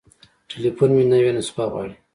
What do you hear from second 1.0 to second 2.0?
نوې نسخه غواړي.